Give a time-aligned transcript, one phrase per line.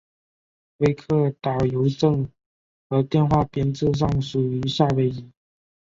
[0.79, 2.27] 威克岛邮政
[2.89, 5.29] 和电话编制上属于夏威夷。